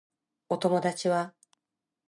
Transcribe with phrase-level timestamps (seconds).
[0.49, 1.35] お友達は